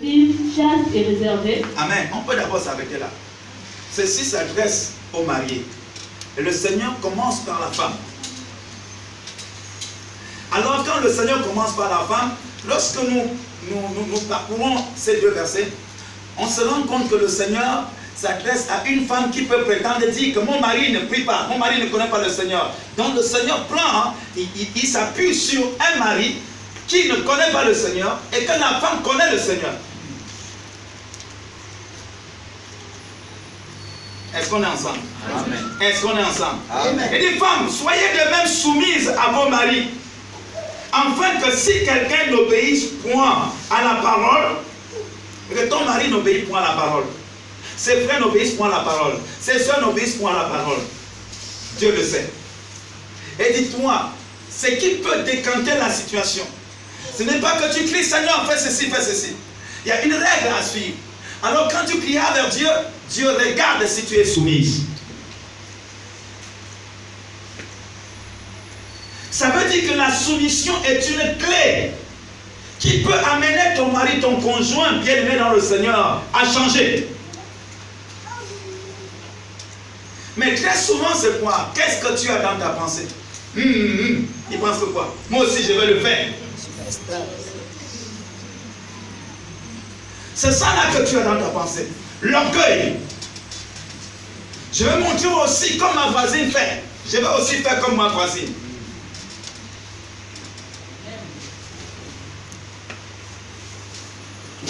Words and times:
chaste 0.00 0.94
et 0.94 1.02
réservé. 1.02 1.62
Amen. 1.76 2.08
On 2.14 2.22
peut 2.22 2.36
d'abord 2.36 2.60
s'arrêter 2.60 2.98
là. 2.98 3.08
Ceci 3.92 4.24
s'adresse 4.24 4.94
aux 5.12 5.22
mariés. 5.22 5.64
Et 6.36 6.42
le 6.42 6.52
Seigneur 6.52 6.98
commence 7.00 7.40
par 7.40 7.60
la 7.60 7.68
femme. 7.68 7.94
Alors 10.52 10.84
quand 10.84 11.00
le 11.00 11.12
Seigneur 11.12 11.46
commence 11.46 11.74
par 11.76 11.90
la 11.90 12.06
femme, 12.06 12.32
lorsque 12.68 12.98
nous, 12.98 13.22
nous, 13.70 14.20
parcourons 14.28 14.76
ces 14.96 15.20
deux 15.20 15.30
versets, 15.30 15.68
on 16.38 16.48
se 16.48 16.62
rend 16.62 16.82
compte 16.82 17.08
que 17.08 17.16
le 17.16 17.28
Seigneur 17.28 17.84
s'adresse 18.16 18.68
à 18.70 18.88
une 18.88 19.06
femme 19.06 19.30
qui 19.30 19.42
peut 19.42 19.62
prétendre 19.64 20.06
dire 20.08 20.34
que 20.34 20.40
mon 20.40 20.60
mari 20.60 20.92
ne 20.92 21.00
prie 21.00 21.22
pas, 21.22 21.46
mon 21.48 21.58
mari 21.58 21.80
ne 21.80 21.86
connaît 21.86 22.08
pas 22.08 22.22
le 22.22 22.28
Seigneur. 22.28 22.72
Donc 22.96 23.14
le 23.14 23.22
Seigneur 23.22 23.64
prend, 23.66 24.14
il 24.36 24.86
s'appuie 24.86 25.34
sur 25.34 25.62
un 25.62 25.98
mari 25.98 26.36
qui 26.86 27.08
ne 27.08 27.16
connaît 27.16 27.50
pas 27.52 27.64
le 27.64 27.74
Seigneur 27.74 28.18
et 28.32 28.44
que 28.44 28.52
la 28.52 28.80
femme 28.80 29.02
connaît 29.02 29.30
le 29.30 29.38
Seigneur. 29.38 29.72
Est-ce 34.36 34.50
qu'on 34.50 34.62
est 34.62 34.66
ensemble? 34.66 34.98
Amen. 35.32 35.64
Est-ce 35.80 36.02
qu'on 36.02 36.18
est 36.18 36.24
ensemble? 36.24 36.58
Amen. 36.70 37.08
Et 37.12 37.18
dit, 37.20 37.38
femmes, 37.38 37.70
soyez 37.70 38.08
de 38.12 38.30
même 38.30 38.46
soumises 38.48 39.08
à 39.10 39.30
vos 39.30 39.48
maris, 39.48 39.90
afin 40.92 41.40
que 41.40 41.56
si 41.56 41.84
quelqu'un 41.84 42.30
n'obéisse 42.30 42.86
point 43.02 43.52
à 43.70 43.82
la 43.84 43.94
parole, 44.02 44.56
que 45.50 45.68
ton 45.68 45.84
mari 45.84 46.08
n'obéit 46.08 46.48
point 46.48 46.60
à 46.60 46.68
la 46.68 46.74
parole, 46.74 47.04
ses 47.76 48.02
frères 48.02 48.20
n'obéissent 48.20 48.54
point 48.54 48.68
à 48.68 48.78
la 48.78 48.84
parole, 48.84 49.14
ses 49.40 49.58
soeurs 49.60 49.80
n'obéissent 49.80 50.16
point 50.16 50.32
à 50.32 50.42
la 50.42 50.48
parole, 50.48 50.78
Dieu 51.78 51.92
le 51.96 52.02
sait. 52.02 52.28
Et 53.38 53.52
dites-moi, 53.52 54.10
ce 54.50 54.66
qui 54.66 54.96
peut 54.96 55.22
décanter 55.22 55.74
la 55.78 55.90
situation, 55.90 56.44
ce 57.16 57.22
n'est 57.22 57.40
pas 57.40 57.52
que 57.52 57.74
tu 57.74 57.84
cries, 57.84 58.04
Seigneur, 58.04 58.46
fais 58.50 58.58
ceci, 58.58 58.90
fais 58.90 59.02
ceci. 59.02 59.32
Il 59.84 59.88
y 59.88 59.92
a 59.92 60.02
une 60.02 60.12
règle 60.12 60.48
à 60.58 60.62
suivre. 60.62 60.96
Alors 61.42 61.68
quand 61.70 61.84
tu 61.86 61.98
cries 61.98 62.14
vers 62.14 62.48
Dieu, 62.50 62.68
Dieu 63.10 63.28
regarde 63.30 63.86
si 63.86 64.04
tu 64.04 64.14
es 64.14 64.24
soumise. 64.24 64.82
Ça 69.30 69.50
veut 69.50 69.68
dire 69.68 69.90
que 69.90 69.96
la 69.96 70.12
soumission 70.12 70.74
est 70.84 71.10
une 71.10 71.38
clé 71.38 71.90
qui 72.78 73.02
peut 73.02 73.14
amener 73.32 73.74
ton 73.76 73.90
mari, 73.90 74.20
ton 74.20 74.40
conjoint 74.40 74.98
bien-aimé 74.98 75.36
dans 75.38 75.52
le 75.52 75.60
Seigneur 75.60 76.22
à 76.32 76.44
changer. 76.44 77.08
Mais 80.36 80.54
très 80.54 80.76
souvent, 80.76 81.14
c'est 81.14 81.40
quoi? 81.40 81.72
Qu'est-ce 81.74 82.00
que 82.00 82.20
tu 82.20 82.30
as 82.30 82.38
dans 82.38 82.58
ta 82.58 82.70
pensée? 82.70 83.06
Hum, 83.56 83.62
hum, 83.62 83.98
hum. 84.00 84.26
Il 84.50 84.58
pense 84.58 84.78
que 84.78 84.86
quoi? 84.86 85.14
Moi 85.30 85.44
aussi, 85.44 85.62
je 85.62 85.72
vais 85.72 85.86
le 85.86 86.00
faire. 86.00 86.28
C'est 90.34 90.52
ça 90.52 90.66
là 90.66 90.98
que 90.98 91.08
tu 91.08 91.18
as 91.18 91.22
dans 91.22 91.38
ta 91.38 91.48
pensée. 91.48 91.88
L'orgueil. 92.22 92.96
Je 94.72 94.84
vais 94.84 94.98
montrer 94.98 95.28
aussi 95.28 95.78
comme 95.78 95.94
ma 95.94 96.10
voisine 96.10 96.50
fait. 96.50 96.82
Je 97.10 97.18
vais 97.18 97.26
aussi 97.38 97.56
faire 97.56 97.80
comme 97.80 97.96
ma 97.96 98.08
voisine. 98.08 98.52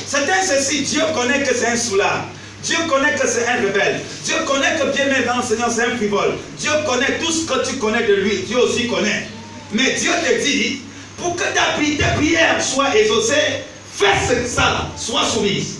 C'est 0.06 0.30
un 0.30 0.42
ceci. 0.46 0.82
Dieu 0.82 1.02
connaît 1.14 1.42
que 1.42 1.54
c'est 1.54 1.68
un 1.68 1.76
soulard. 1.76 2.26
Dieu 2.62 2.76
connaît 2.88 3.14
que 3.14 3.26
c'est 3.28 3.46
un 3.46 3.56
rebelle. 3.56 4.00
Dieu 4.24 4.36
connaît 4.46 4.78
que 4.78 4.92
bien 4.94 5.06
dans 5.26 5.36
le 5.38 5.42
Seigneur, 5.42 5.70
c'est 5.70 5.84
un 5.84 5.96
frivole. 5.96 6.36
Dieu 6.58 6.70
connaît 6.86 7.18
tout 7.18 7.30
ce 7.30 7.46
que 7.46 7.68
tu 7.68 7.76
connais 7.76 8.06
de 8.06 8.14
lui. 8.14 8.42
Dieu 8.42 8.58
aussi 8.58 8.88
connaît. 8.88 9.28
Mais 9.72 9.92
Dieu 9.94 10.10
te 10.26 10.42
dit, 10.42 10.80
pour 11.18 11.36
que 11.36 11.42
ta 11.54 11.76
pri- 11.78 11.96
tes 11.96 12.14
prières 12.16 12.62
soient 12.62 12.94
exaucées, 12.96 13.64
fais 13.94 14.14
ce- 14.28 14.48
ça, 14.48 14.88
sois 14.96 15.24
soumise. 15.24 15.78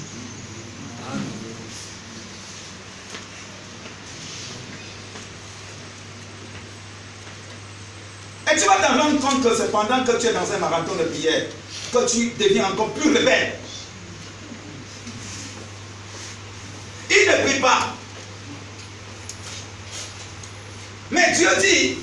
Et 8.53 8.57
tu 8.59 8.67
vas 8.67 8.77
t'en 8.77 8.99
rendre 9.03 9.21
compte 9.21 9.43
que 9.43 9.57
c'est 9.57 9.71
pendant 9.71 10.05
que 10.05 10.19
tu 10.21 10.27
es 10.27 10.33
dans 10.33 10.51
un 10.53 10.59
marathon 10.59 10.95
de 10.97 11.05
prière 11.05 11.47
que 11.93 12.11
tu 12.11 12.33
deviens 12.39 12.67
encore 12.67 12.93
plus 12.93 13.09
rebelle. 13.17 13.55
Il 17.11 17.27
ne 17.31 17.47
prie 17.49 17.61
pas. 17.61 17.95
Mais 21.11 21.33
Dieu 21.33 21.49
dit, 21.61 21.97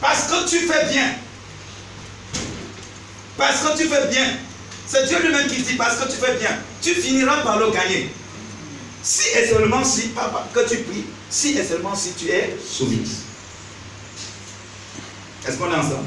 parce 0.00 0.24
que 0.24 0.48
tu 0.48 0.58
fais 0.66 0.86
bien, 0.92 1.14
parce 3.42 3.60
que 3.60 3.76
tu 3.76 3.88
fais 3.88 4.06
bien, 4.06 4.24
c'est 4.86 5.04
Dieu 5.08 5.18
lui-même 5.20 5.48
qui 5.48 5.60
dit, 5.62 5.74
parce 5.74 5.96
que 5.96 6.04
tu 6.04 6.16
fais 6.16 6.36
bien, 6.38 6.50
tu 6.80 6.94
finiras 6.94 7.38
par 7.42 7.58
le 7.58 7.72
gagner. 7.72 8.08
Si 9.02 9.36
et 9.36 9.48
seulement 9.48 9.82
si, 9.82 10.10
papa, 10.10 10.46
que 10.54 10.60
tu 10.68 10.76
pries, 10.82 11.04
si 11.28 11.58
et 11.58 11.64
seulement 11.64 11.96
si 11.96 12.12
tu 12.12 12.28
es 12.28 12.56
soumise. 12.64 13.22
Est-ce 15.44 15.56
qu'on 15.58 15.72
est 15.72 15.76
ensemble? 15.76 16.06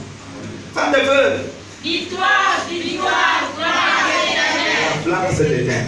Femme 0.73 0.93
de 0.93 0.97
feu, 0.99 1.51
Victoire, 1.83 2.65
victoire, 2.69 3.51
gloire 3.57 3.97
à 3.99 4.07
l'éternel. 4.07 5.05
la 5.05 5.17
flamme 5.17 5.35
s'est 5.35 5.61
éteinte. 5.61 5.87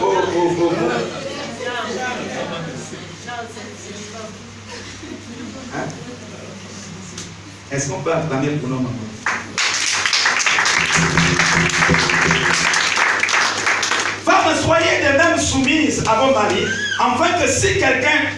Oh, 0.00 0.14
oh, 0.36 0.56
oh, 0.60 0.72
oh. 0.72 0.90
Hein? 5.74 5.86
Est-ce 7.72 7.88
qu'on 7.90 8.00
peut 8.00 8.12
acclamer 8.12 8.50
pour 8.60 8.68
nos 8.68 8.76
mamans 8.76 9.13
soumises 15.44 16.02
à 16.06 16.14
vos 16.16 16.32
maris, 16.32 16.66
afin 16.98 17.38
que 17.38 17.50
si 17.50 17.78
quelqu'un, 17.78 18.30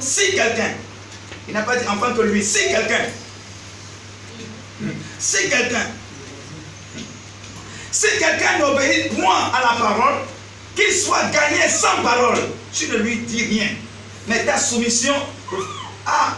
si 0.00 0.32
quelqu'un, 0.32 0.72
il 1.48 1.54
n'a 1.54 1.62
pas 1.62 1.76
dit 1.76 1.84
afin 1.86 2.12
que 2.12 2.22
lui, 2.22 2.42
si 2.44 2.58
quelqu'un, 2.68 3.06
si 5.18 5.48
quelqu'un, 5.48 5.86
si 7.92 8.06
quelqu'un 8.18 8.58
n'obéit 8.58 9.14
point 9.14 9.50
à 9.52 9.60
la 9.60 9.78
parole, 9.80 10.14
qu'il 10.74 10.92
soit 10.92 11.24
gagné 11.30 11.68
sans 11.68 12.02
parole, 12.02 12.38
tu 12.72 12.88
ne 12.88 12.96
lui 12.98 13.16
dis 13.18 13.44
rien. 13.44 13.68
Mais 14.28 14.44
ta 14.44 14.58
soumission, 14.58 15.14
ah, 16.06 16.36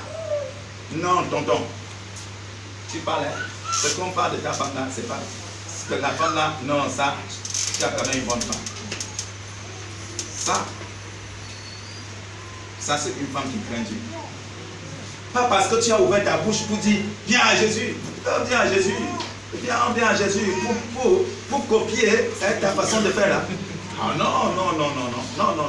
non, 0.94 1.24
tonton, 1.30 1.62
tu 2.90 2.98
parles, 2.98 3.24
hein. 3.24 3.42
ce 3.72 3.88
qu'on 3.88 4.10
parle 4.10 4.32
de 4.32 4.36
ta 4.38 4.52
femme 4.52 4.72
là, 4.74 4.86
c'est 4.94 5.06
pas, 5.06 5.18
que 5.88 5.94
la 5.94 6.10
femme 6.10 6.34
là, 6.34 6.54
non, 6.64 6.88
ça, 6.88 7.16
tu 7.76 7.84
as 7.84 7.88
quand 7.88 8.06
même 8.06 8.18
une 8.18 8.24
bonne 8.24 8.40
femme. 8.40 8.71
Ça, 10.44 10.64
ça 12.80 12.98
c'est 12.98 13.10
une 13.10 13.28
femme 13.32 13.44
qui 13.44 13.58
craint 13.70 13.82
Dieu. 13.82 13.96
Pas 15.32 15.44
parce 15.44 15.68
que 15.68 15.76
tu 15.76 15.92
as 15.92 16.00
ouvert 16.00 16.24
ta 16.24 16.38
bouche 16.38 16.62
pour 16.68 16.78
dire 16.78 16.98
viens 17.28 17.40
à 17.46 17.54
Jésus, 17.54 17.94
Oh, 18.26 18.30
viens 18.48 18.58
à 18.58 18.66
Jésus, 18.72 18.94
viens, 19.54 19.76
viens 19.94 20.08
à 20.08 20.16
Jésus 20.16 20.52
pour, 20.94 21.02
pour, 21.02 21.24
pour 21.48 21.66
copier 21.68 22.08
hein, 22.42 22.52
ta 22.60 22.70
façon 22.70 23.02
de 23.02 23.10
faire 23.10 23.28
là. 23.28 23.42
Ah 24.00 24.14
non, 24.18 24.52
non, 24.56 24.72
non, 24.76 24.88
non, 24.96 25.10
non, 25.10 25.22
non, 25.38 25.54
non, 25.54 25.68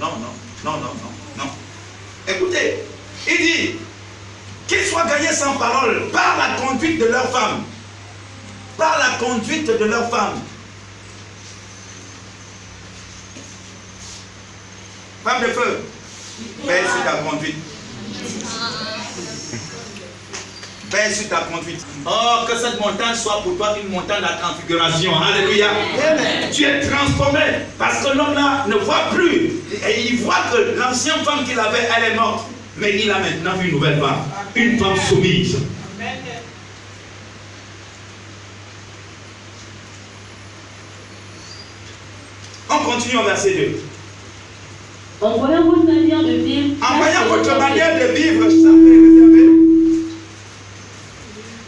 non, 0.00 0.06
non, 0.08 0.08
non, 0.08 0.18
non, 0.18 0.32
non, 0.64 0.72
non, 0.72 0.80
non, 0.80 1.44
non. 1.44 1.50
Écoutez, 2.26 2.84
il 3.28 3.36
dit 3.36 3.78
qu'ils 4.66 4.86
soient 4.86 5.04
gagnés 5.04 5.32
sans 5.32 5.56
parole 5.56 6.10
par 6.10 6.38
la 6.38 6.66
conduite 6.66 7.00
de 7.00 7.06
leur 7.06 7.30
femme. 7.30 7.64
Par 8.78 8.98
la 8.98 9.18
conduite 9.26 9.66
de 9.66 9.84
leur 9.84 10.08
femme. 10.08 10.40
Femme 15.30 15.42
de 15.42 15.52
feu, 15.52 15.84
veille 16.66 16.82
sur 16.82 17.04
ta 17.04 17.18
conduite. 17.18 17.54
Veille 20.90 21.14
sur 21.14 21.28
ta 21.28 21.36
conduite. 21.42 21.86
Oh, 22.04 22.46
que 22.48 22.58
cette 22.58 22.80
montagne 22.80 23.14
soit 23.14 23.40
pour 23.44 23.56
toi 23.56 23.76
une 23.80 23.90
montagne 23.92 24.22
de 24.22 24.22
la 24.22 24.32
transfiguration. 24.32 25.12
Alléluia. 25.22 25.68
Tu 26.52 26.64
es 26.64 26.80
transformé 26.80 27.42
parce 27.78 28.04
que 28.04 28.16
l'homme 28.16 28.34
là 28.34 28.64
ne 28.66 28.74
voit 28.74 29.10
plus. 29.14 29.52
Et 29.86 30.08
il 30.08 30.20
voit 30.22 30.46
que 30.52 30.76
l'ancienne 30.76 31.24
femme 31.24 31.44
qu'il 31.44 31.60
avait, 31.60 31.88
elle 31.96 32.12
est 32.12 32.16
morte. 32.16 32.46
Mais 32.78 33.00
il 33.00 33.08
a 33.08 33.20
maintenant 33.20 33.52
une 33.62 33.70
nouvelle 33.70 34.00
femme. 34.00 34.24
Une 34.56 34.80
femme 34.80 34.96
soumise. 35.08 35.58
On 42.68 42.78
continue 42.78 43.18
au 43.18 43.24
verset 43.24 43.54
2. 43.54 43.89
En 45.22 45.36
voyant 45.36 45.64
votre 45.64 45.84
manière 45.84 46.22
de 46.22 46.32
vivre, 46.32 46.76
En 46.82 46.96
voyant 46.96 47.26
votre 47.28 47.58
manière 47.58 48.00
de 48.00 48.12
vivre, 48.14 48.44
ça 48.48 48.70
fait 48.70 48.96
réservé. 48.96 49.50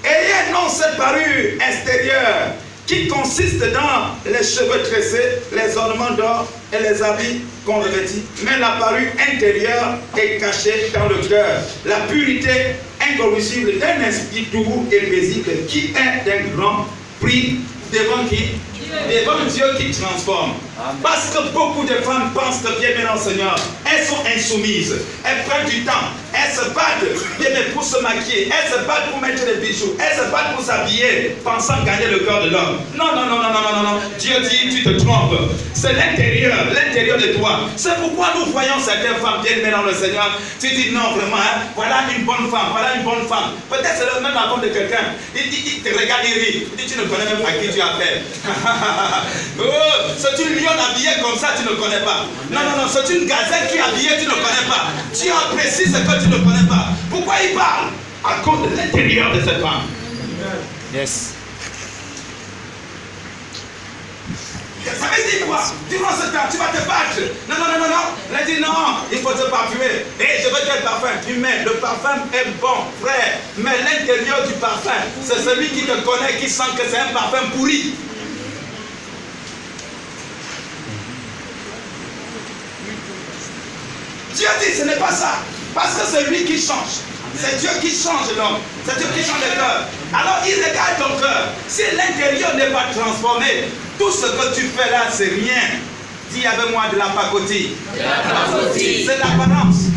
Ayez 0.04 0.52
non 0.52 0.70
cette 0.70 0.96
parure 0.96 1.60
extérieure 1.68 2.54
qui 2.86 3.08
consiste 3.08 3.60
dans 3.60 4.30
les 4.30 4.42
cheveux 4.42 4.82
tressés, 4.84 5.42
les 5.52 5.76
ornements 5.76 6.12
d'or 6.16 6.50
et 6.72 6.82
les 6.82 7.02
habits 7.02 7.42
qu'on 7.66 7.80
revêtit, 7.80 8.22
mais 8.42 8.58
la 8.58 8.70
parure 8.80 9.10
intérieure 9.30 9.98
est 10.16 10.38
cachée 10.38 10.90
dans 10.94 11.08
le 11.08 11.16
cœur. 11.28 11.60
La 11.84 12.00
purité 12.10 12.76
incorruptible 13.00 13.78
d'un 13.78 14.00
esprit 14.08 14.46
doux 14.50 14.86
et 14.90 15.00
paisible 15.00 15.50
qui 15.68 15.90
est 15.90 16.24
d'un 16.24 16.56
grand 16.56 16.86
prix 17.20 17.60
devant 17.92 18.24
qui 18.30 18.52
devant 19.08 19.44
Dieu 19.48 19.64
qui 19.78 19.90
transforme. 19.90 20.52
Parce 21.02 21.30
que 21.30 21.52
beaucoup 21.52 21.84
de 21.84 21.94
femmes 21.94 22.30
pensent 22.34 22.62
que 22.62 22.78
bien 22.80 22.90
maintenant, 22.96 23.16
Seigneur, 23.16 23.56
elles 23.84 24.04
sont 24.04 24.22
insoumises. 24.36 24.96
Prennent 25.52 25.68
du 25.68 25.84
temps. 25.84 25.92
Elles 26.32 26.54
se 26.54 26.70
battent 26.70 27.04
pour 27.74 27.84
se 27.84 27.98
maquiller. 28.00 28.48
Elles 28.48 28.72
se 28.72 28.86
battent 28.86 29.10
pour 29.10 29.20
mettre 29.20 29.44
des 29.44 29.60
bijoux? 29.60 29.94
Elles 29.98 30.16
se 30.16 30.30
battent 30.30 30.54
pour 30.54 30.64
s'habiller, 30.64 31.36
pensant 31.44 31.84
gagner 31.84 32.06
le 32.06 32.20
cœur 32.20 32.44
de 32.44 32.50
l'homme? 32.50 32.80
Non, 32.96 33.14
non, 33.14 33.26
non, 33.26 33.36
non, 33.36 33.52
non, 33.52 33.76
non, 33.76 33.82
non. 33.82 34.00
Dieu 34.18 34.34
dit, 34.40 34.74
tu 34.74 34.82
te 34.82 34.90
trompes. 35.02 35.36
C'est 35.74 35.92
l'intérieur, 35.92 36.56
l'intérieur 36.72 37.18
de 37.18 37.38
toi. 37.38 37.60
C'est 37.76 37.96
pourquoi 37.96 38.28
nous 38.38 38.52
voyons 38.52 38.78
certaines 38.78 39.16
femmes 39.20 39.42
bien 39.42 39.56
maintenant 39.62 39.82
le 39.82 39.92
Seigneur. 39.92 40.30
Tu 40.60 40.68
dis 40.68 40.92
non, 40.92 41.12
vraiment, 41.12 41.36
hein, 41.36 41.66
voilà 41.74 42.04
une 42.16 42.24
bonne 42.24 42.48
femme, 42.50 42.70
voilà 42.70 42.94
une 42.96 43.02
bonne 43.02 43.26
femme. 43.28 43.58
Peut-être 43.68 43.96
c'est 43.98 44.06
le 44.06 44.22
même 44.22 44.36
avant 44.36 44.58
de 44.58 44.68
quelqu'un. 44.68 45.12
Il, 45.34 45.42
il, 45.42 45.82
te 45.82 45.88
regarde, 45.88 46.22
il 46.24 46.38
rit. 46.38 46.66
Il 46.70 46.76
dit, 46.76 46.92
tu 46.92 46.98
ne 46.98 47.04
connais 47.04 47.24
même 47.24 47.42
pas 47.42 47.52
qui 47.58 47.68
tu 47.72 47.80
as 47.80 47.98
fait. 47.98 48.22
oh, 49.58 49.62
c'est 50.16 50.38
une 50.44 50.54
lionne 50.62 50.78
habillée 50.78 51.18
comme 51.20 51.36
ça, 51.36 51.48
tu 51.56 51.64
ne 51.64 51.74
connais 51.74 52.04
pas. 52.04 52.24
Non, 52.50 52.60
non, 52.62 52.84
non, 52.84 52.88
c'est 52.88 53.12
une 53.12 53.26
gazelle 53.26 53.66
qui 53.70 53.78
est 53.78 53.82
habillée, 53.82 54.16
tu 54.20 54.26
ne 54.26 54.38
connais 54.38 54.68
pas. 54.68 54.86
Tu 55.10 55.28
apprécies 55.44 55.86
ce 55.86 55.98
que 55.98 56.22
tu 56.22 56.28
ne 56.28 56.38
connais 56.38 56.68
pas. 56.68 56.88
Pourquoi 57.10 57.34
il 57.42 57.54
parle 57.54 57.88
À 58.24 58.42
cause 58.44 58.70
de 58.70 58.76
l'intérieur 58.76 59.32
de 59.34 59.40
cette 59.40 59.60
femme? 59.60 59.86
Yes. 60.94 61.34
Ça 64.84 65.06
veut 65.06 65.30
dire 65.30 65.46
quoi? 65.46 65.62
Durant 65.88 66.10
ce 66.10 66.26
temps, 66.32 66.48
tu 66.50 66.56
vas 66.58 66.66
te 66.66 66.86
battre. 66.86 67.20
Non, 67.48 67.54
non, 67.56 67.66
non, 67.72 67.78
non, 67.84 67.88
non. 67.88 68.04
Il 68.30 68.36
a 68.36 68.42
dit 68.44 68.60
non, 68.60 68.98
il 69.12 69.18
faut 69.18 69.32
te 69.32 69.48
parfumer. 69.48 70.04
Et 70.18 70.42
je 70.42 70.48
veux 70.48 70.60
quel 70.66 70.82
parfum 70.82 71.08
Tu 71.26 71.34
mets. 71.34 71.64
Le 71.64 71.72
parfum 71.74 72.18
est 72.32 72.48
bon, 72.60 72.90
frère. 73.00 73.38
Mais 73.58 73.78
l'intérieur 73.78 74.46
du 74.46 74.54
parfum, 74.54 74.90
c'est 75.24 75.38
celui 75.38 75.68
qui 75.68 75.82
te 75.82 76.00
connaît, 76.00 76.36
qui 76.40 76.48
sent 76.48 76.74
que 76.76 76.82
c'est 76.90 76.98
un 76.98 77.12
parfum 77.12 77.48
pourri. 77.56 77.94
Dieu 84.34 84.48
dit 84.60 84.74
ce 84.78 84.84
n'est 84.84 84.96
pas 84.96 85.12
ça. 85.12 85.38
Parce 85.74 85.94
que 85.94 86.06
c'est 86.06 86.28
lui 86.28 86.44
qui 86.44 86.60
change. 86.60 87.00
C'est 87.36 87.58
Dieu 87.58 87.70
qui 87.80 87.90
change 87.90 88.28
l'homme. 88.36 88.58
C'est 88.86 88.98
Dieu 88.98 89.06
qui 89.14 89.20
change 89.24 89.40
le 89.40 89.56
cœur. 89.56 89.88
Alors 90.12 90.38
il 90.46 90.54
regarde 90.56 90.98
ton 90.98 91.20
cœur. 91.20 91.48
Si 91.68 91.82
l'intérieur 91.96 92.54
n'est 92.56 92.72
pas 92.72 92.86
transformé, 92.94 93.68
tout 93.98 94.10
ce 94.10 94.26
que 94.26 94.54
tu 94.54 94.62
fais 94.76 94.90
là, 94.90 95.04
c'est 95.10 95.32
rien. 95.32 95.80
Dis 96.30 96.46
avec 96.46 96.70
moi 96.72 96.84
de 96.92 96.98
la 96.98 97.06
pacotille. 97.06 97.72
C'est 97.96 99.18
l'apparence. 99.18 99.92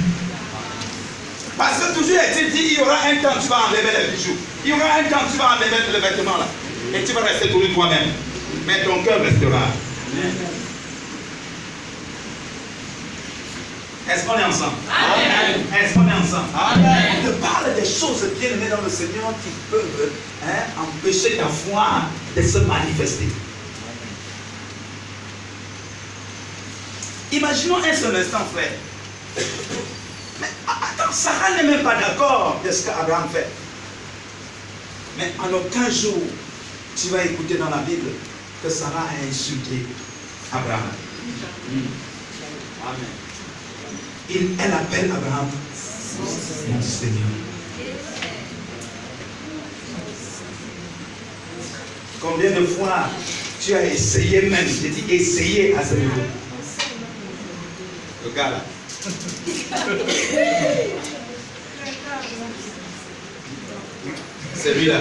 Parce 1.57 1.79
que 1.79 1.93
toujours 1.97 2.17
est-il 2.17 2.51
dit, 2.51 2.67
il 2.71 2.77
y 2.79 2.81
aura 2.81 2.97
un 3.07 3.15
temps, 3.23 3.39
tu 3.41 3.47
vas 3.47 3.67
enlever 3.67 3.87
les 3.97 4.15
bijoux. 4.15 4.35
Il 4.65 4.71
y 4.71 4.73
aura 4.73 4.99
un 4.99 5.03
temps, 5.03 5.23
tu 5.31 5.37
vas 5.37 5.55
enlever 5.55 5.71
le 5.93 5.99
vêtement 5.99 6.37
là. 6.37 6.47
Et 6.93 7.03
tu 7.03 7.13
vas 7.13 7.21
rester 7.21 7.49
tout 7.49 7.61
toi-même. 7.73 8.11
Mais 8.65 8.83
ton 8.83 9.01
cœur 9.03 9.21
restera. 9.21 9.67
Est-ce 14.09 14.25
qu'on 14.25 14.37
est 14.37 14.43
ensemble 14.43 14.75
Amen. 14.89 15.65
Est-ce 15.73 15.93
qu'on 15.95 16.07
est 16.07 16.13
ensemble 16.13 16.49
Amen. 16.55 17.23
On 17.23 17.27
te 17.27 17.31
parle 17.41 17.73
des 17.75 17.85
choses 17.85 18.23
bien 18.39 18.51
aimées 18.51 18.69
dans 18.69 18.81
le 18.81 18.89
Seigneur 18.89 19.33
qui 19.43 19.49
peuvent 19.71 20.11
hein, 20.45 20.63
empêcher 20.79 21.37
ta 21.37 21.47
foi 21.47 22.03
de 22.35 22.41
se 22.41 22.59
manifester. 22.59 23.27
Imaginons 27.31 27.77
un 27.77 27.93
seul 27.93 28.15
instant, 28.15 28.45
frère. 28.53 28.73
Mais 30.39 30.47
attends, 30.67 31.11
Sarah 31.11 31.55
n'est 31.57 31.63
même 31.63 31.83
pas 31.83 31.95
d'accord 31.95 32.61
de 32.63 32.71
ce 32.71 32.85
qu'Abraham 32.85 33.27
fait. 33.33 33.47
Mais 35.17 35.33
en 35.39 35.51
aucun 35.51 35.89
jour, 35.89 36.21
tu 36.95 37.07
vas 37.09 37.25
écouter 37.25 37.55
dans 37.55 37.69
la 37.69 37.77
Bible 37.77 38.09
que 38.61 38.69
Sarah 38.69 39.07
a 39.09 39.27
insulté 39.27 39.85
Abraham. 40.51 40.91
Amen. 42.87 43.25
Il, 44.29 44.55
elle 44.59 44.73
appelle 44.73 45.11
Abraham 45.11 45.49
mon 46.69 46.81
Seigneur. 46.81 47.27
Combien 52.19 52.51
de 52.51 52.65
fois 52.65 53.09
tu 53.63 53.73
as 53.75 53.85
essayé 53.85 54.41
même, 54.43 54.65
j'ai 54.67 54.89
dit 54.89 55.03
essayer 55.13 55.75
à 55.75 55.85
ce 55.85 55.93
niveau. 55.95 56.21
Le 58.23 58.31
gars 58.31 58.49
là. 58.49 58.63
C'est 64.55 64.73
lui 64.73 64.85
là. 64.85 64.99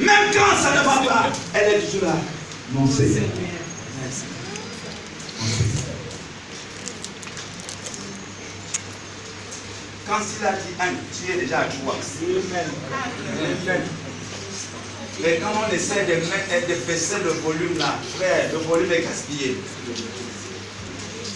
Même 0.00 0.32
quand 0.32 0.56
ça 0.60 0.70
ne 0.70 0.84
va 0.84 1.08
pas, 1.08 1.26
elle 1.54 1.74
est 1.74 1.80
toujours 1.80 2.08
là. 2.08 2.16
Mon 2.74 2.86
Seigneur. 2.86 3.22
Mon 3.24 4.10
Seigneur. 4.10 4.32
Quand 10.08 10.18
il 10.40 10.46
a 10.46 10.52
dit 10.52 10.74
un, 10.80 10.92
tu 11.14 11.32
es 11.32 11.36
déjà 11.42 11.60
à 11.60 11.64
trois. 11.64 11.96
Mais 15.22 15.40
quand 15.40 15.52
on 15.56 15.74
essaie 15.74 16.04
de, 16.04 16.14
mettre, 16.14 16.68
de 16.68 16.74
baisser 16.86 17.16
le 17.24 17.30
volume 17.30 17.78
là, 17.78 17.94
frère, 18.16 18.50
le 18.52 18.58
volume 18.58 18.92
est 18.92 19.02
gaspillé. 19.02 19.56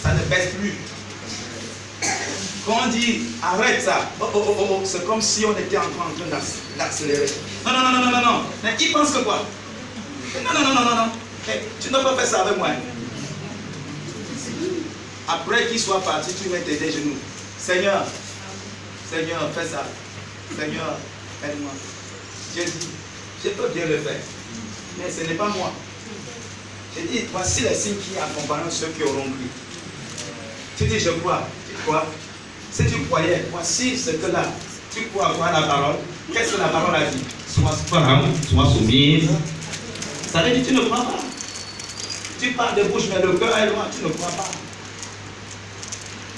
Ça 0.03 0.13
ne 0.13 0.19
baisse 0.25 0.53
plus. 0.59 0.75
Quand 2.65 2.81
on 2.85 2.89
dit 2.89 3.21
arrête 3.41 3.81
ça, 3.81 4.11
oh, 4.19 4.25
oh, 4.33 4.43
oh, 4.45 4.67
oh, 4.69 4.81
c'est 4.83 5.05
comme 5.05 5.21
si 5.21 5.45
on 5.45 5.57
était 5.57 5.77
encore 5.77 6.11
en 6.11 6.19
train 6.19 6.37
d'accélérer. 6.77 7.31
Non, 7.65 7.71
non, 7.71 7.79
non, 7.79 7.91
non, 7.91 8.11
non, 8.11 8.21
non. 8.25 8.43
Mais 8.63 8.75
il 8.79 8.91
pense 8.91 9.11
que 9.11 9.19
quoi? 9.19 9.45
Non, 10.43 10.53
non, 10.53 10.67
non, 10.67 10.73
non, 10.75 10.83
non, 10.83 10.95
non. 10.95 11.11
Tu 11.81 11.91
n'as 11.91 12.03
pas 12.03 12.15
fait 12.17 12.25
ça 12.25 12.41
avec 12.41 12.57
moi. 12.57 12.69
Après 15.27 15.67
qu'il 15.67 15.79
soit 15.79 16.01
parti, 16.01 16.31
tu 16.41 16.49
mets 16.49 16.59
tes 16.59 16.77
genoux. 16.91 17.15
Seigneur, 17.57 18.05
Seigneur, 19.09 19.49
fais 19.55 19.65
ça. 19.65 19.83
Seigneur, 20.57 20.97
aide-moi. 21.43 21.71
Dieu 22.53 22.63
dit, 22.65 22.87
je 23.43 23.49
peux 23.49 23.69
bien 23.69 23.85
le 23.85 23.97
faire. 23.99 24.19
Mais 24.97 25.11
ce 25.11 25.27
n'est 25.27 25.35
pas 25.35 25.47
moi. 25.49 25.71
J'ai 26.95 27.03
dit, 27.03 27.25
voici 27.31 27.61
les 27.61 27.75
signes 27.75 27.95
qui 27.95 28.17
accompagnent 28.17 28.69
ceux 28.69 28.87
qui 28.87 29.03
auront 29.03 29.23
cru. 29.23 29.47
Tu 30.77 30.85
dis, 30.85 30.99
je 30.99 31.11
crois. 31.11 31.47
Tu 31.69 31.75
crois 31.85 32.05
Si 32.71 32.85
tu 32.85 33.01
croyais, 33.03 33.45
voici 33.51 33.97
ce 33.97 34.11
que 34.11 34.31
là. 34.31 34.43
Tu 34.93 35.07
crois 35.07 35.33
quoi 35.37 35.51
la 35.51 35.67
parole 35.67 35.95
Qu'est-ce 36.33 36.53
que 36.53 36.59
la 36.59 36.67
parole 36.67 36.95
a 36.95 37.05
dit? 37.05 37.23
Sois 37.47 37.77
sois 37.87 38.65
soumise. 38.65 39.29
Ça 40.31 40.43
veut 40.43 40.55
dire 40.55 40.65
tu 40.67 40.73
ne 40.73 40.81
crois 40.81 41.03
pas. 41.03 41.26
Tu 42.39 42.51
parles 42.51 42.75
de 42.75 42.83
bouche, 42.83 43.03
mais 43.09 43.21
le 43.21 43.33
cœur 43.33 43.57
est 43.57 43.69
loin, 43.69 43.87
tu 43.95 44.05
ne 44.05 44.09
crois 44.11 44.29
pas. 44.29 44.49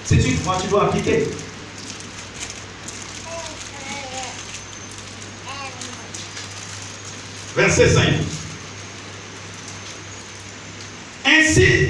Si 0.06 0.18
tu 0.18 0.38
crois, 0.38 0.58
tu 0.62 0.68
dois 0.68 0.86
appliquer. 0.86 1.27
Verset 7.56 7.89
5. 7.89 8.03
Ainsi 11.25 11.89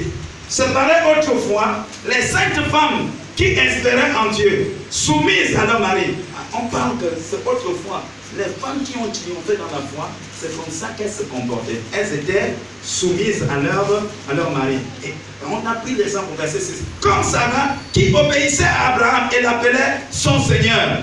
se 0.50 0.64
parlaient 0.64 1.18
autrefois 1.18 1.86
les 2.08 2.22
saintes 2.24 2.66
femmes 2.72 3.12
qui 3.36 3.46
espéraient 3.46 4.14
en 4.16 4.32
Dieu, 4.32 4.74
soumises 4.90 5.56
à 5.56 5.66
leur 5.66 5.80
mari. 5.80 6.16
On 6.54 6.68
parle 6.68 6.98
que 6.98 7.06
c'est 7.22 7.48
autrefois. 7.48 8.04
Les 8.38 8.44
femmes 8.44 8.84
qui 8.84 8.96
ont 8.98 9.10
triomphé 9.10 9.58
dans 9.58 9.76
la 9.76 9.84
foi, 9.94 10.10
c'est 10.40 10.56
comme 10.56 10.72
ça 10.72 10.90
qu'elles 10.98 11.12
se 11.12 11.24
comportaient. 11.24 11.82
Elles 11.92 12.14
étaient 12.20 12.54
soumises 12.84 13.44
à 13.44 13.60
leur, 13.60 14.04
à 14.30 14.34
leur 14.34 14.52
mari. 14.52 14.78
Et 15.04 15.14
on 15.50 15.68
a 15.68 15.76
pris 15.76 15.96
l'exemple 15.96 16.28
au 16.34 16.38
verset 16.40 16.60
6. 16.60 16.84
Comme 17.02 17.24
Sarah 17.24 17.76
qui 17.92 18.14
obéissait 18.14 18.66
à 18.66 18.94
Abraham 18.94 19.30
et 19.36 19.42
l'appelait 19.42 20.02
son 20.12 20.40
Seigneur. 20.44 21.02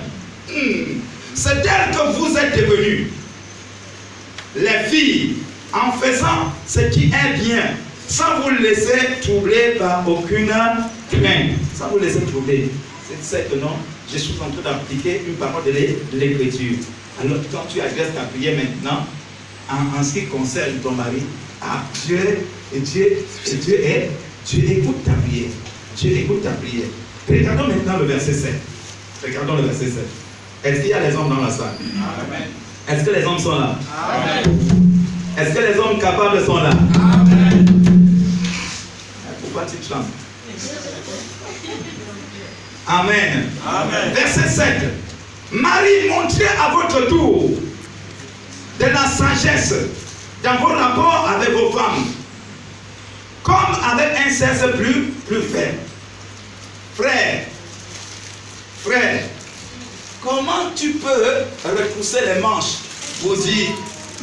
Hmm. 0.48 1.00
C'est 1.34 1.62
d'elle 1.62 1.90
que 1.92 2.16
vous 2.16 2.36
êtes 2.36 2.56
devenus 2.56 3.08
les 4.58 4.88
filles, 4.88 5.36
en 5.72 5.92
faisant 5.92 6.52
ce 6.66 6.80
qui 6.90 7.06
est 7.06 7.38
bien, 7.38 7.74
sans 8.08 8.40
vous 8.40 8.50
laisser 8.50 9.20
troubler 9.22 9.76
par 9.78 10.08
aucune 10.08 10.46
crainte, 10.46 11.50
sans 11.74 11.88
vous 11.88 11.98
laisser 11.98 12.20
troubler. 12.20 12.70
C'est 13.20 13.50
que 13.50 13.56
non, 13.56 13.76
je 14.12 14.18
suis 14.18 14.34
en 14.40 14.50
train 14.50 14.72
d'appliquer 14.72 15.22
une 15.26 15.34
parole 15.34 15.62
de 15.64 16.18
l'écriture. 16.18 16.78
Alors 17.20 17.38
quand 17.50 17.64
tu 17.72 17.80
adresses 17.80 18.14
ta 18.14 18.22
prière 18.24 18.56
maintenant, 18.56 19.06
en, 19.70 19.98
en, 19.98 20.02
ce 20.04 20.14
qui 20.14 20.26
concerne 20.26 20.76
ton 20.82 20.92
mari, 20.92 21.22
ah, 21.62 21.82
Dieu, 22.06 22.46
et 22.74 22.80
Dieu, 22.80 23.24
et 23.46 23.54
Dieu 23.54 23.80
est, 23.84 24.10
Dieu 24.46 24.64
écoute 24.70 25.02
ta 25.04 25.12
prière. 25.12 25.48
Dieu 25.96 26.10
écoute 26.12 26.42
ta 26.42 26.50
prière. 26.50 26.86
Regardons 27.28 27.68
maintenant 27.68 27.98
le 27.98 28.04
verset 28.04 28.34
7. 28.34 28.52
Regardons 29.24 29.56
le 29.56 29.62
verset 29.62 29.86
7. 29.86 29.94
Est-ce 30.64 30.80
qu'il 30.80 30.90
y 30.90 30.92
a 30.92 31.08
les 31.08 31.16
hommes 31.16 31.28
dans 31.28 31.42
la 31.42 31.50
salle? 31.50 31.74
Est-ce 32.88 33.04
que 33.04 33.10
les 33.10 33.24
hommes 33.24 33.38
sont 33.38 33.58
là? 33.58 33.78
Amen. 34.08 34.58
Est-ce 35.38 35.54
que 35.54 35.72
les 35.72 35.78
hommes 35.78 35.98
capables 35.98 36.44
sont 36.44 36.56
là? 36.58 36.70
Amen. 36.70 37.66
Pourquoi 39.42 39.64
tu 39.64 39.76
chantes 39.86 40.06
Amen. 42.86 43.46
Amen. 43.66 44.14
Verset 44.14 44.48
7. 44.48 45.05
Marie, 45.52 46.08
montrez 46.08 46.48
à 46.48 46.70
votre 46.70 47.08
tour 47.08 47.50
de 48.80 48.84
la 48.84 49.06
sagesse 49.06 49.74
dans 50.42 50.56
vos 50.56 50.74
rapports 50.74 51.28
avec 51.34 51.50
vos 51.50 51.70
femmes, 51.70 52.04
comme 53.42 53.76
avec 53.90 54.08
un 54.26 54.30
sexe 54.30 54.64
plus, 54.76 55.04
plus 55.26 55.42
faible. 55.42 55.78
Frère, 56.96 57.44
frère, 58.84 59.22
comment 60.22 60.70
tu 60.74 60.92
peux 60.92 61.44
repousser 61.64 62.20
les 62.26 62.40
manches? 62.40 62.78
Pour 63.22 63.36
dire, 63.36 63.70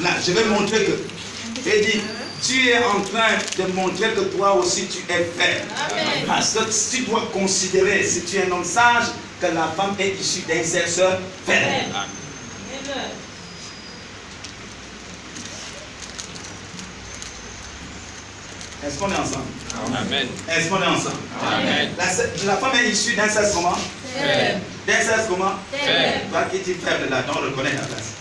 là, 0.01 0.11
je 0.25 0.33
vais 0.33 0.45
montrer 0.45 0.85
que, 0.85 1.69
et 1.69 1.81
dit, 1.81 2.01
tu 2.45 2.67
es 2.69 2.77
en 2.77 3.01
train 3.01 3.37
de 3.57 3.71
montrer 3.71 4.09
que 4.09 4.21
toi 4.35 4.55
aussi 4.55 4.85
tu 4.87 4.99
es 5.11 5.31
faible. 5.37 5.65
Parce 6.27 6.53
que 6.53 6.95
tu 6.95 7.03
dois 7.03 7.29
considérer, 7.31 8.03
si 8.03 8.21
tu 8.23 8.37
es 8.37 8.45
un 8.45 8.51
homme 8.51 8.65
sage, 8.65 9.05
que 9.43 9.53
la 9.53 9.67
femme 9.67 9.95
est 9.99 10.15
issue 10.19 10.41
d'un 10.41 10.63
sexe 10.63 11.01
faible. 11.45 11.95
Est-ce 18.85 18.99
qu'on 18.99 19.11
est 19.11 19.15
ensemble? 19.15 19.45
Amen. 19.97 20.27
Est-ce 20.49 20.69
qu'on 20.69 20.81
est 20.81 20.87
ensemble? 20.87 21.15
Amen. 21.41 21.89
la, 21.97 22.05
la 22.45 22.57
femme 22.57 22.71
est 22.83 22.89
issue 22.89 23.15
d'un 23.15 23.27
sexe 23.29 23.51
comment? 23.53 23.77
Faible. 24.15 24.61
D'un 24.87 24.93
sexe 24.93 25.27
comment? 25.29 25.53
Faible. 25.71 26.29
Toi 26.31 26.43
qui 26.49 26.57
es 26.71 26.75
faible 26.75 27.09
là, 27.09 27.21
donc 27.23 27.37
reconnais 27.37 27.71
ta 27.71 27.85
place. 27.85 28.13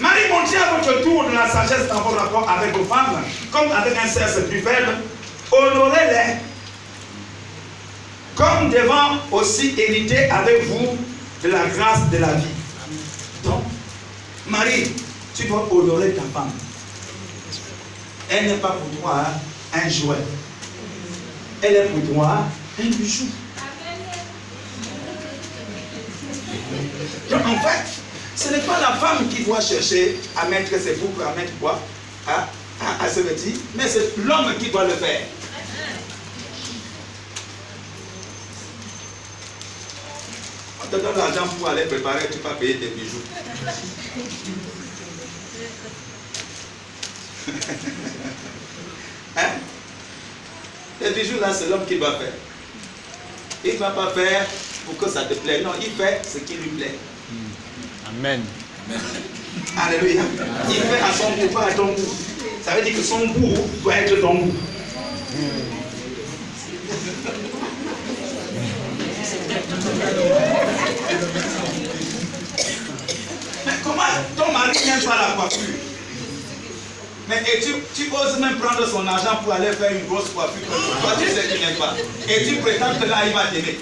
Marie, 0.00 0.28
montrez 0.90 0.98
à 0.98 0.98
votre 0.98 1.02
tour 1.02 1.24
de 1.24 1.34
la 1.34 1.48
sagesse 1.48 1.88
dans 1.88 2.00
vos 2.00 2.16
rapports 2.16 2.48
avec 2.48 2.76
vos 2.76 2.84
femmes, 2.84 3.22
comme 3.50 3.70
avec 3.72 3.96
un 3.96 4.08
sexe 4.08 4.40
plus 4.48 4.60
faible. 4.60 4.98
Honorez-les, 5.52 6.36
comme 8.36 8.70
devant 8.70 9.18
aussi 9.32 9.74
hériter 9.76 10.30
avec 10.30 10.64
vous 10.66 10.96
de 11.42 11.48
la 11.48 11.66
grâce 11.66 12.08
de 12.10 12.18
la 12.18 12.34
vie. 12.34 12.44
Donc, 13.44 13.62
Marie, 14.46 14.92
tu 15.34 15.44
dois 15.44 15.68
honorer 15.70 16.12
ta 16.12 16.22
femme. 16.32 16.52
Elle 18.28 18.46
n'est 18.46 18.58
pas 18.58 18.76
pour 18.76 19.00
toi 19.00 19.24
hein, 19.26 19.80
un 19.84 19.88
jouet. 19.88 20.16
Elle 21.62 21.76
est 21.76 21.86
pour 21.86 22.14
toi 22.14 22.44
un 22.80 22.84
bijou. 22.84 23.26
Donc, 27.28 27.46
en 27.46 27.58
fait, 27.58 27.99
ce 28.40 28.48
n'est 28.48 28.60
pas 28.60 28.80
la 28.80 28.94
femme 28.94 29.28
qui 29.28 29.42
doit 29.42 29.60
chercher 29.60 30.18
à 30.34 30.46
mettre 30.48 30.70
ses 30.70 30.94
boucles, 30.94 31.22
à 31.22 31.34
mettre 31.34 31.52
quoi 31.60 31.78
à, 32.26 32.48
à, 32.80 33.04
à 33.04 33.08
se 33.08 33.20
vêtir, 33.20 33.52
mais 33.74 33.86
c'est 33.86 34.16
l'homme 34.16 34.54
qui 34.58 34.70
doit 34.70 34.84
le 34.84 34.94
faire. 34.94 35.20
On 40.82 40.86
te 40.86 40.96
donne 40.96 41.16
l'argent 41.18 41.46
pour 41.58 41.68
aller 41.68 41.84
préparer, 41.84 42.28
tu 42.32 42.38
vas 42.38 42.54
payer 42.54 42.76
tes 42.76 42.88
bijoux. 42.88 43.20
hein? 49.36 49.50
Les 51.02 51.10
bijoux 51.10 51.40
là, 51.40 51.52
c'est 51.52 51.68
l'homme 51.68 51.84
qui 51.86 51.98
doit 51.98 52.18
faire. 52.18 52.32
Il 53.64 53.74
ne 53.74 53.78
va 53.78 53.90
pas 53.90 54.10
faire 54.12 54.46
pour 54.86 54.96
que 54.96 55.10
ça 55.10 55.24
te 55.24 55.34
plaise. 55.34 55.62
Non, 55.62 55.72
il 55.80 55.90
fait 55.90 56.22
ce 56.26 56.38
qui 56.38 56.54
lui 56.54 56.70
plaît. 56.70 56.94
Amen. 58.18 58.42
Alléluia. 59.78 60.22
Il 60.68 60.74
fait 60.74 61.00
à 61.00 61.12
son 61.12 61.30
goût, 61.32 61.52
pas 61.52 61.66
à 61.66 61.72
ton 61.72 61.86
goût. 61.86 62.14
Ça 62.62 62.72
veut 62.72 62.82
dire 62.82 62.94
que 62.94 63.02
son 63.02 63.26
goût 63.26 63.54
doit 63.82 63.96
être 63.96 64.20
ton 64.20 64.34
goût. 64.34 64.54
Mais 73.66 73.72
comment 73.84 74.02
ton 74.36 74.52
mari 74.52 74.78
n'aime 74.86 75.02
pas 75.02 75.16
la 75.16 75.34
coiffure? 75.36 75.60
Mais 77.28 77.42
et 77.54 77.60
tu, 77.60 77.74
tu 77.94 78.10
oses 78.12 78.40
même 78.40 78.56
prendre 78.58 78.84
son 78.88 79.06
argent 79.06 79.36
pour 79.44 79.52
aller 79.52 79.70
faire 79.72 79.92
une 79.92 80.04
grosse 80.08 80.30
coiffure 80.30 80.66
toi 81.00 81.12
tu 81.16 81.28
sais 81.28 81.46
qu'il 81.46 81.60
n'aime 81.64 81.76
pas. 81.76 81.94
Et 82.28 82.44
tu 82.44 82.56
prétends 82.56 82.98
que 82.98 83.06
là 83.06 83.18
il 83.26 83.32
va 83.32 83.46
t'aimer. 83.46 83.78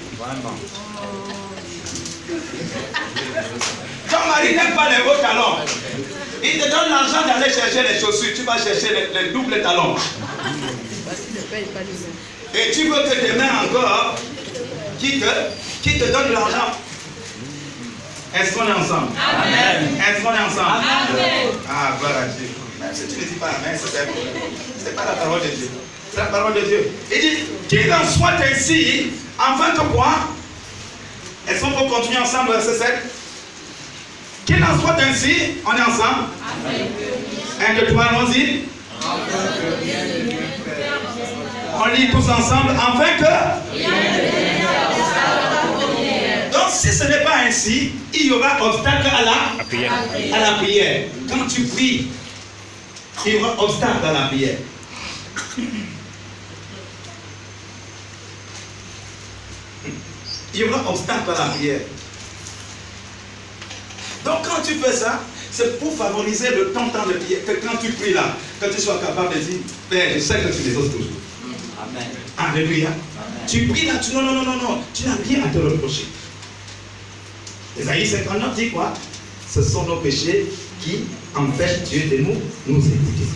Ton 4.18 4.28
mari 4.28 4.54
n'aime 4.54 4.74
pas 4.74 4.88
les 4.88 5.02
hauts 5.02 5.20
talons. 5.20 5.58
Il 6.42 6.58
te 6.60 6.64
donne 6.70 6.90
l'argent 6.90 7.26
d'aller 7.26 7.52
chercher 7.52 7.82
les 7.82 8.00
chaussures. 8.00 8.34
Tu 8.34 8.42
vas 8.42 8.58
chercher 8.58 8.94
les, 8.94 9.22
les 9.22 9.30
doubles 9.30 9.60
talons. 9.62 9.96
Et 12.54 12.70
tu 12.72 12.88
veux 12.88 13.02
que 13.02 13.32
demain 13.32 13.48
encore, 13.64 14.14
qui 14.98 15.20
te, 15.20 15.26
qui 15.82 15.98
te 15.98 16.04
donne 16.04 16.32
l'argent? 16.32 16.72
Est-ce 18.34 18.52
qu'on 18.54 18.66
est 18.68 18.72
ensemble? 18.72 19.12
Amen. 19.16 19.96
Est-ce 19.98 20.22
qu'on 20.22 20.34
est 20.34 20.38
ensemble? 20.38 20.84
Amen. 21.10 21.48
Ah, 21.68 21.92
voilà 22.00 22.26
Dieu. 22.26 22.48
Même 22.80 22.94
si 22.94 23.06
tu 23.06 23.20
ne 23.20 23.24
dis 23.24 23.34
pas 23.34 23.46
Amen, 23.46 23.78
c'est 23.80 24.08
c'est 24.84 24.94
pas 24.94 25.04
la 25.04 25.12
parole 25.12 25.40
de 25.40 25.46
Dieu. 25.48 25.70
C'est 26.12 26.20
la 26.20 26.26
parole 26.26 26.54
de 26.54 26.60
Dieu. 26.60 26.90
Il 27.12 27.20
dit, 27.20 27.38
qu'il 27.68 27.92
en 27.92 28.06
soit 28.06 28.34
ainsi, 28.52 29.12
afin 29.38 29.70
que 29.72 29.80
quoi? 29.92 30.14
Est-ce 31.48 31.62
qu'on 31.62 31.70
peut 31.70 31.88
continuer 31.88 32.18
ensemble, 32.18 32.52
verset 32.52 32.78
7 32.78 33.17
Qu'il 34.48 34.64
en 34.64 34.80
soit 34.80 34.96
ainsi, 34.98 35.34
on 35.66 35.76
est 35.76 35.82
ensemble 35.82 36.24
Un, 37.60 37.74
deux, 37.74 37.86
trois, 37.92 38.04
allons-y. 38.04 38.60
On 41.74 41.86
lit 41.94 42.08
tous 42.10 42.30
ensemble, 42.30 42.70
afin 42.70 43.18
que... 43.18 43.32
Donc 46.50 46.68
si 46.70 46.88
ce 46.88 47.04
n'est 47.04 47.22
pas 47.24 47.40
ainsi, 47.46 47.92
il 48.14 48.26
y 48.28 48.32
aura 48.32 48.56
obstacle 48.62 49.06
à 49.08 49.22
la 49.22 49.34
La 49.58 49.64
prière. 49.64 49.92
à 50.32 50.38
la 50.38 50.52
prière. 50.52 51.08
Quand 51.28 51.46
tu 51.46 51.64
pries, 51.64 52.06
il 53.26 53.32
y 53.34 53.36
aura 53.36 53.62
obstacle 53.62 54.02
à 54.02 54.12
la 54.14 54.28
prière. 54.28 54.56
Il 60.54 60.60
y 60.60 60.64
aura 60.64 60.90
obstacle 60.90 61.30
à 61.36 61.38
la 61.38 61.50
prière. 61.50 61.80
Tu 64.68 64.74
fais 64.74 64.92
ça, 64.92 65.22
c'est 65.50 65.78
pour 65.78 65.96
favoriser 65.96 66.50
le 66.50 66.72
temps, 66.72 66.90
temps 66.90 67.06
de 67.06 67.14
prière. 67.14 67.40
Que 67.46 67.52
quand 67.52 67.78
tu 67.80 67.90
pries 67.92 68.12
là, 68.12 68.36
que 68.60 68.66
tu 68.66 68.78
sois 68.78 68.98
capable 68.98 69.34
de 69.34 69.40
dire, 69.40 69.60
Père, 69.88 70.12
je 70.14 70.18
sais 70.20 70.40
que 70.40 70.54
tu 70.54 70.68
les 70.68 70.76
oses 70.76 70.90
toujours. 70.90 71.16
Amen. 71.82 72.06
Alléluia. 72.36 72.88
Tu 73.46 73.66
pries 73.68 73.86
là, 73.86 73.94
tu 73.96 74.12
non, 74.12 74.20
non, 74.20 74.34
non, 74.34 74.44
non, 74.44 74.56
non, 74.56 74.78
tu 74.92 75.04
n'as 75.04 75.16
rien 75.26 75.44
à 75.46 75.48
te 75.48 75.56
reprocher. 75.56 76.04
Esaïe 77.80 78.06
59 78.06 78.56
dit 78.56 78.70
quoi? 78.70 78.92
Ce 79.50 79.62
sont 79.62 79.84
nos 79.84 79.96
péchés 79.96 80.46
qui 80.82 81.04
empêchent 81.34 81.84
Dieu 81.88 82.02
de 82.10 82.16
nous, 82.18 82.34
nous 82.66 82.86
écouter. 82.86 83.28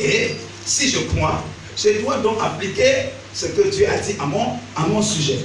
Et 0.00 0.34
si 0.66 0.90
je 0.90 0.98
crois, 1.14 1.44
je 1.76 2.00
dois 2.02 2.18
donc 2.18 2.38
appliquer 2.42 3.10
ce 3.32 3.46
que 3.46 3.68
Dieu 3.68 3.86
a 3.88 3.98
dit 3.98 4.16
à 4.18 4.26
mon, 4.26 4.54
à 4.74 4.86
mon 4.88 5.00
sujet. 5.00 5.38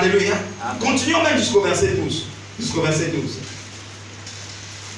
Alléluia. 0.00 0.34
Continuons 0.80 1.22
même 1.22 1.36
jusqu'au 1.36 1.60
verset 1.60 1.88
12. 1.88 2.26
Jusqu'au 2.58 2.80
verset 2.80 3.08
12. 3.08 3.38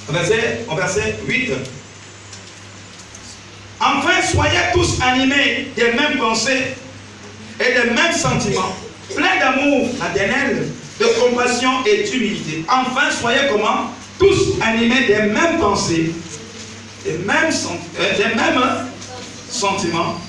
Au 0.09 0.13
verset, 0.13 0.65
au 0.71 0.77
verset 0.77 1.19
8. 1.27 1.51
Enfin, 3.81 4.23
soyez 4.31 4.59
tous 4.73 5.01
animés 5.03 5.73
des 5.75 5.93
mêmes 5.93 6.19
pensées 6.19 6.77
et 7.59 7.73
des 7.75 7.91
mêmes 7.91 8.13
sentiments, 8.15 8.77
pleins 9.13 9.41
d'amour 9.41 9.89
fraternel, 9.99 10.69
de 11.01 11.07
compassion 11.21 11.85
et 11.85 12.05
d'humilité. 12.05 12.65
Enfin, 12.69 13.11
soyez 13.11 13.41
comment? 13.51 13.91
Tous 14.21 14.55
animés 14.61 15.07
des 15.09 15.23
mêmes 15.23 15.59
pensées, 15.59 16.13
des 17.05 17.19
mêmes, 17.19 17.51
euh, 17.99 18.17
des 18.17 18.35
mêmes 18.37 18.63
sentiments, 19.51 20.21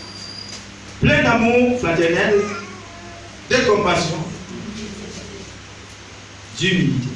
pleins 1.00 1.22
d'amour 1.22 1.80
fraternel, 1.80 2.42
de 3.52 3.56
compassion, 3.58 4.23
d'humilité. 6.64 7.13